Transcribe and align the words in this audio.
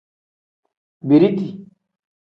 Biriti. 1.07 1.67